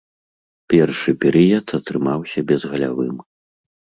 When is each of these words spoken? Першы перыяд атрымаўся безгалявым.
Першы 0.73 1.11
перыяд 1.23 1.67
атрымаўся 1.79 2.39
безгалявым. 2.53 3.21